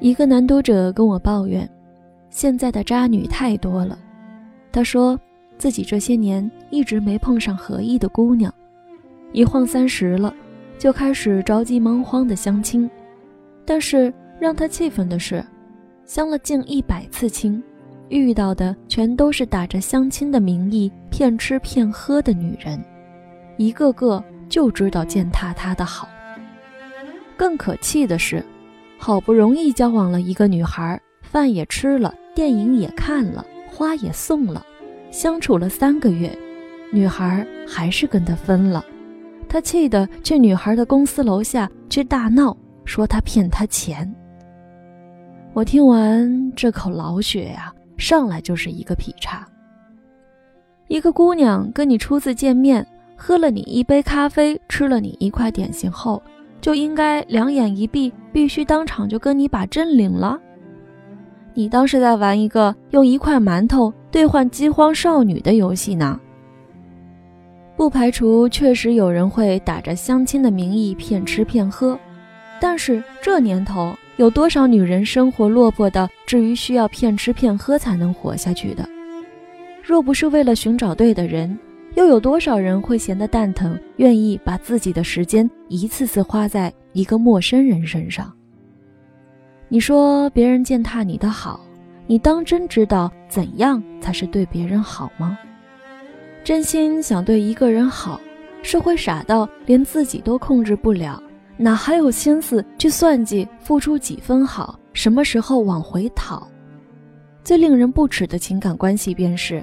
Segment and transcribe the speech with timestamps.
[0.00, 1.68] 一个男读者跟我抱怨，
[2.30, 3.98] 现在的渣女太多了。
[4.72, 5.18] 他说
[5.58, 8.52] 自己这些年一直没碰上合意的姑娘，
[9.32, 10.34] 一晃三十了，
[10.78, 12.90] 就开始着急忙慌的相亲。
[13.66, 15.44] 但是让他气愤的是，
[16.06, 17.62] 相了近一百次亲，
[18.08, 22.82] 遇到的全都是打着相亲的名义骗吃骗喝的女人，
[23.58, 26.08] 一个个就知道践踏他的好。
[27.36, 28.42] 更可气的是，
[29.00, 33.42] 好不容易交往了一个女孩，饭也吃了，电影也看了。
[33.72, 34.62] 花也送了，
[35.10, 36.36] 相处了三个月，
[36.92, 38.84] 女孩还是跟他分了。
[39.48, 42.54] 他气得去女孩的公司楼下去大闹，
[42.84, 44.14] 说他骗他钱。
[45.54, 49.48] 我听完这口老血呀，上来就是一个劈叉。
[50.88, 56.22] 一个姑娘跟你初次见面，喝了你一杯咖啡，吃了你一块点心后，
[56.60, 60.38] 就应该两眼一闭，必须当场就跟你把证领了？
[61.54, 66.18] 你当是在玩一个用一块馒头兑换饥荒少女的游戏呢？
[67.76, 71.98] 不排除确实有人会打着相亲的名义骗吃骗喝，
[72.60, 78.86] 但是这年头有多少女人生活落魄的至于需要骗吃骗喝才能活下去的？
[79.82, 81.58] 若不是为了寻找对的人，
[81.94, 88.32] 又有多少人会闲得蛋疼，愿意把自己的时间一次次花在一个陌生人身上？
[89.68, 91.60] 你说别人践踏你的好，
[92.06, 95.38] 你当真知道怎样才是对别人好吗？
[96.42, 98.20] 真心想对一个人好，
[98.62, 101.22] 是会傻到连自己都控制不了，
[101.56, 106.46] 哪还有心思去算计付出几分好，什么时候往回讨？
[107.44, 109.62] 最令人不齿的情感关系便是，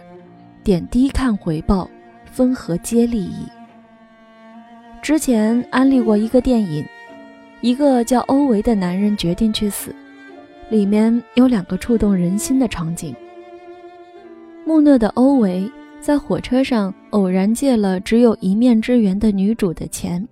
[0.64, 1.90] 点滴看回报，
[2.38, 3.48] 分合皆利益。
[5.02, 6.86] 之前安利过一个电影。
[7.62, 9.92] 一个叫欧维的男人决定去死，
[10.70, 13.16] 里面有两个触动人心的场景。
[14.64, 15.68] 木讷的欧维
[16.00, 20.24] 在火车上偶然借了只有一面之缘的女主的钱，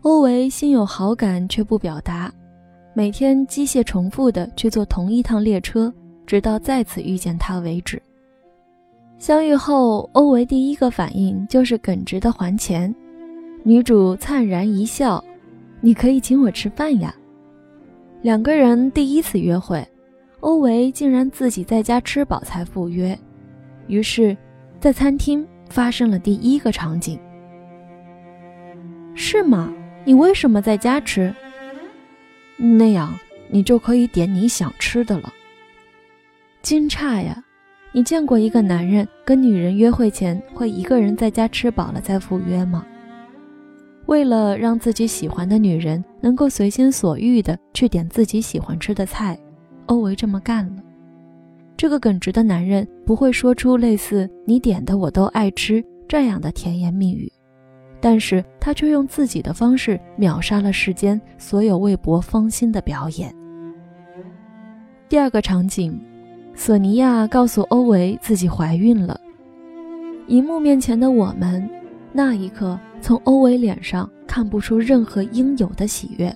[0.00, 2.32] 欧维心有好感却不表达，
[2.94, 5.94] 每天机械重复的去坐同一趟列车，
[6.26, 8.02] 直到再次遇见她为止。
[9.18, 12.94] 相遇后，欧维第一个反应就是耿直的还钱，
[13.62, 15.22] 女主灿然一笑。
[15.80, 17.14] 你可以请我吃饭呀。
[18.22, 19.86] 两个人第一次约会，
[20.40, 23.18] 欧维竟然自己在家吃饱才赴约，
[23.86, 24.36] 于是，
[24.80, 27.18] 在餐厅发生了第一个场景。
[29.14, 29.72] 是吗？
[30.04, 31.34] 你为什么在家吃？
[32.56, 35.32] 那样你就可以点你想吃的了。
[36.62, 37.44] 惊诧呀！
[37.96, 42.84] 你见过一个男人跟女人约会前会一个人在家吃饱了再赴约吗？
[44.06, 49.38] 为了让自己喜欢的女人能够随心所欲地去点自己喜欢吃的菜，
[49.86, 50.82] 欧维这么干了。
[51.76, 57.30] 这个耿直的男人不会说出类似“你点的我都爱吃”这样的甜言蜜语，
[58.00, 63.32] 但是他却用自己的方式秒杀了世间所有为博芳心的表演。
[65.08, 66.00] 第二个场景，
[66.54, 69.20] 索尼娅告诉欧维自己怀孕了，
[70.28, 71.68] 荧幕面前的我们，
[72.12, 72.78] 那一刻。
[73.00, 76.34] 从欧维脸上看不出任何应有的喜悦，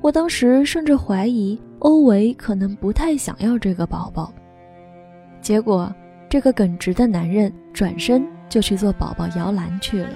[0.00, 4.32] 我当时甚至怀疑欧维可能不太想要这个宝宝。
[5.42, 5.94] 结果，
[6.30, 10.08] 这个耿直的男人转身就去做宝宝摇篮去了。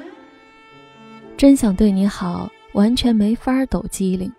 [1.37, 4.32] 真想对你好，完全没法抖机灵，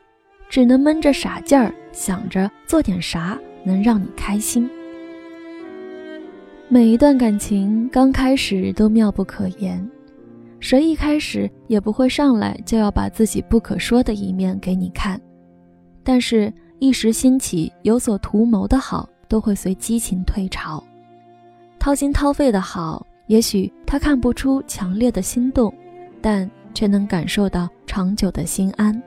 [0.50, 4.70] 只能闷着傻劲儿想着做点啥能让你开心。
[6.68, 9.90] 每一段感情刚开始都妙不可言。
[10.60, 15.20] 谁一开始也不会上来就要把自己不可说的一面给你看，
[16.04, 20.84] 但是，一时兴起有所图谋的好，都会随激情退潮。
[21.80, 25.74] 掏心掏肺的好，也许他看不出强烈的心动，
[26.22, 29.02] 但却能感受到长久的心安。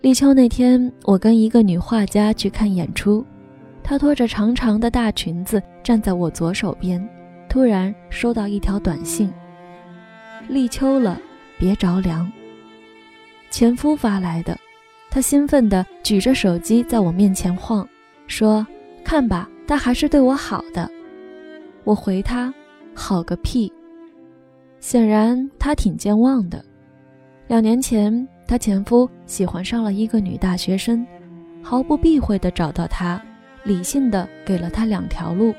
[0.00, 3.26] 立秋那天，我跟一个女画家去看演出，
[3.82, 7.06] 她拖着长长的大裙子站在我左手边，
[7.48, 9.32] 突然收到一条短信。
[10.48, 11.20] 立秋了，
[11.58, 12.30] 别着凉。
[13.50, 14.56] 前夫发来的，
[15.10, 17.86] 他兴奋地举着手机在我面前晃，
[18.28, 18.64] 说
[19.02, 20.88] ：“看吧，他还是对我好的。”
[21.82, 22.54] 我回他
[22.94, 23.72] ：“好个屁！”
[24.78, 26.64] 显然他挺健忘的。
[27.48, 31.06] 两年前，她前夫喜欢上了一个女大学生，
[31.62, 33.22] 毫不避讳地找到她，
[33.62, 35.54] 理性的给了她两条路：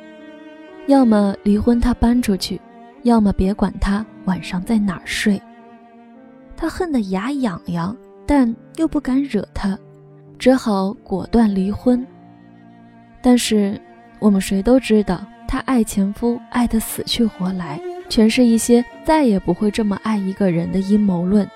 [0.87, 2.59] 要么离婚，她搬出去。
[3.03, 5.41] 要么别管她晚上在哪儿睡，
[6.57, 7.95] 他恨得牙痒痒，
[8.27, 9.79] 但又不敢惹他，
[10.37, 12.05] 只好果断离婚。
[13.21, 13.79] 但是，
[14.19, 21.49] 我们谁都知道，她爱前夫爱得死去活来，全是一些再也不会这么爱一个人的阴谋论。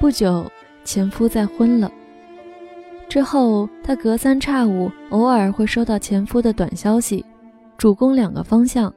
[0.00, 0.50] 不久，
[0.82, 1.92] 前夫再婚了。
[3.06, 7.22] 之后，她隔三差五，偶尔会收到前夫的短消息，
[7.76, 8.92] 主攻两个方向：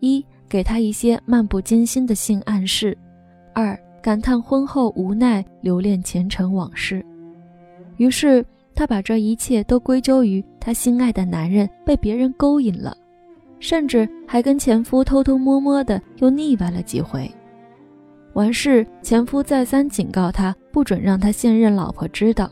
[0.00, 2.96] 一，给他一些漫不经心的性暗示；
[3.52, 7.04] 二，感叹婚后无奈，留恋前尘往事。
[7.98, 8.44] 于是。
[8.74, 12.94] 她把这一切都归咎于她心爱的男人被别人勾引了，
[13.58, 17.26] 甚至还跟前夫偷偷摸摸的又腻歪了几回。
[18.36, 22.50] 完事，前夫再三警告她，不准让她现任老婆知道，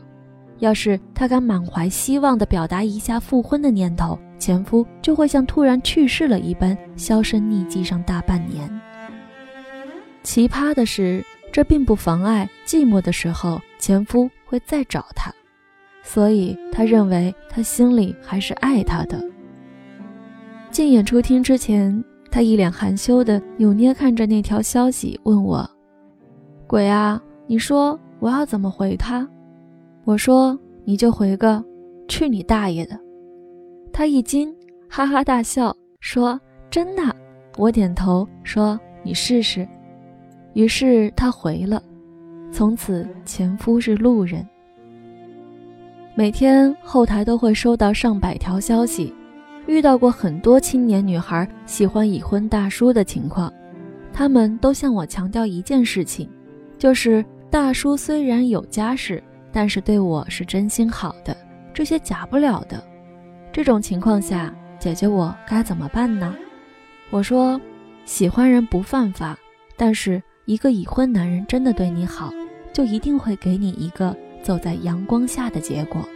[0.57, 8.67] 要是她敢满怀希望地表达一下复婚的念头，前夫就会像突然去世了一般销声匿迹上大半年。
[10.23, 15.31] 奇葩的是，这并不妨碍寂寞的时候前夫会再找她。
[16.01, 19.23] 所以他认为他心里还是爱她的。
[20.71, 25.67] 进演出厅之前，他一脸含羞的扭捏看着那条消息，问我
[26.67, 29.27] ：“鬼啊，你说我要怎么回他？”
[30.03, 31.63] 我说：“你就回个
[32.07, 32.99] 去你大爷的。”
[33.93, 34.53] 他一惊，
[34.89, 36.39] 哈哈大笑，说
[36.69, 37.03] ：“真的？”
[37.57, 39.67] 我点头说：“你试试。”
[40.53, 41.81] 于是他回了。
[42.51, 44.45] 从此，前夫是路人。
[46.15, 49.13] 每天后台都会收到上百条消息，
[49.67, 53.51] 遇到过很多青年女孩喜欢已婚大叔的情况，
[54.13, 56.29] 他们都向我强调一件事情，
[56.77, 61.35] 就是大叔虽然有家室，但是对我是真心好的，
[61.73, 62.83] 这些假不了的。
[63.51, 66.35] 这种情况下，姐姐我该怎么办呢？
[67.09, 67.59] 我说，
[68.05, 69.37] 喜欢人不犯法，
[69.77, 72.31] 但是一个已婚男人真的对你好，
[72.73, 74.15] 就一定会给你一个。
[74.45, 76.07] 走在阳光下的结果。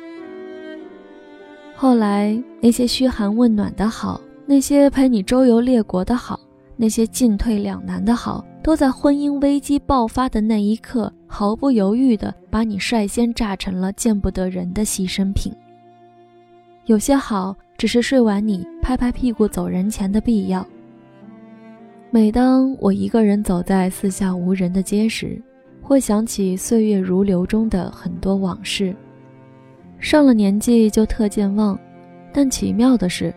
[1.75, 6.39] 后来，那些嘘寒问暖的好，那些陪你周游列国的好，
[6.81, 15.53] 那些进退两难的好，都在婚姻危机爆发的那一刻，毫不犹豫地把你率先炸成了见不得人的牺牲品。
[16.85, 20.65] 有些好，只是睡完你拍拍屁股走人前的必要。
[22.11, 25.39] 每当我一个人走在四下无人的街时，
[25.81, 28.95] 会想起岁月如流中的很多往事，
[29.99, 31.77] 上了年纪就特健忘，
[32.31, 33.35] 但奇妙的是，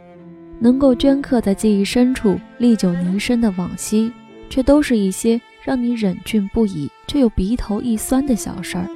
[0.58, 4.12] 能够镌刻在记忆深处、历久弥深的往昔，
[4.48, 8.86] 却都是一些让你忍俊不已却又鼻头一酸的小事儿。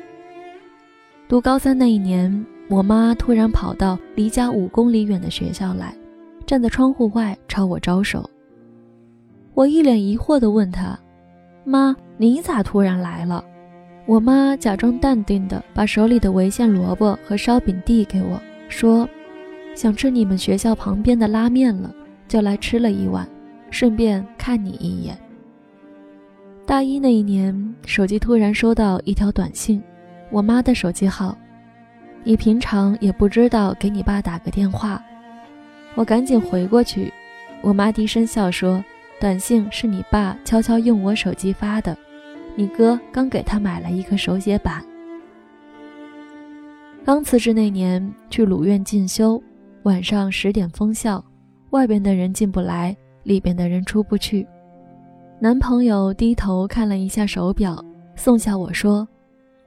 [1.28, 5.94] 读高三那一年，我妈突然跑到离家五公里远的学校来，
[6.46, 8.28] 站在窗户外朝我招手。
[9.54, 10.98] 我一脸疑惑地问她
[11.64, 13.44] ：“妈。”你咋突然来了？
[14.06, 19.06] 我妈假装淡定地把手里的围线萝卜和烧饼递给我，说
[19.76, 21.94] ：“想吃你们学校旁边的拉面了，
[22.26, 23.28] 就来吃了一碗，
[23.70, 25.16] 顺便看你一眼。”
[26.66, 29.80] 大一那一年，手机突然收到一条短信，
[30.30, 31.36] 我妈的手机号，
[32.24, 35.00] 你平常也不知道给你爸打个电话，
[35.94, 37.12] 我赶紧回过去，
[37.60, 38.82] 我妈低声笑说
[39.20, 41.96] ：“短信是你爸悄悄用我手机发的。”
[42.58, 44.82] 你哥刚给他买了一个手写板。
[47.04, 49.40] 刚辞职那年去鲁院进修，
[49.86, 51.24] 晚上十点封校，
[51.70, 54.44] 外边的人进不来，里边的人出不去。
[55.38, 57.80] 男朋友低头看了一下手表，
[58.16, 59.06] 送下我说：“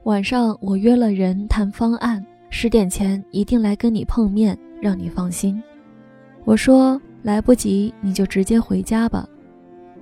[0.04, 5.60] 晚上我约了人谈方案，十点前一定来跟你碰面，让你放心。”
[6.44, 9.26] 我说：“来不及，你就直接回家吧。”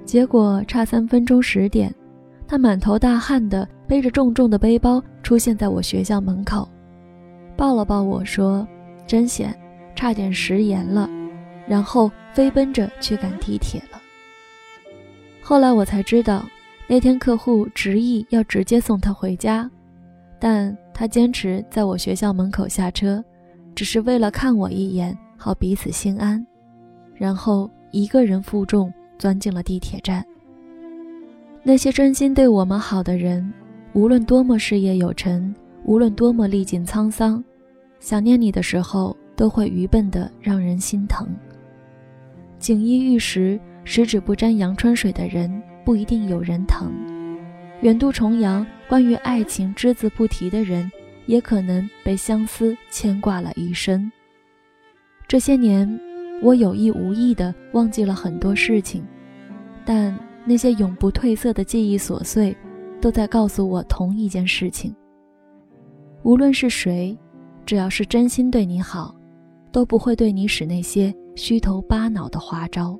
[0.04, 1.94] 结果差三分钟，十点。
[2.44, 6.68] 他满头大汗的背着重重的背包出现在我学校门口，
[7.56, 8.66] 抱了抱我说
[9.06, 9.56] ：“真险，
[9.98, 11.10] 差点食言了。”
[11.66, 14.00] 然后飞奔着去赶地铁了。
[15.42, 16.48] 后来我才知道，
[16.86, 19.68] 那天客户执意要直接送他回家，
[20.38, 23.22] 但他坚持在我学校门口下车，
[23.74, 26.46] 只是为了看我一眼，好彼此心安。
[27.14, 30.24] 然后一个人负重钻进了地铁站。
[31.64, 33.52] 那些真心对我们好的人，
[33.92, 37.44] 无论多么事业有成，无论多么历尽沧桑，
[38.00, 41.26] 想念你的时候，都会愚笨的让人心疼。
[42.58, 46.90] 锦衣玉食、十指不沾阳春水的人，不一定有人疼；
[47.80, 50.90] 远渡重洋、关于爱情只字不提的人，
[51.26, 54.10] 也可能被相思牵挂了一生。
[55.28, 55.88] 这些年，
[56.42, 59.02] 我有意无意的忘记了很多事情，
[59.84, 60.18] 但。
[60.44, 62.56] 那些永不褪色的记忆琐碎，
[63.02, 64.96] 都在告诉我同一件事情。
[66.22, 67.14] 无论是谁，
[67.66, 69.14] 只要是真心对你好，
[69.78, 72.98] 都不会对你使那些虚头巴脑的花招。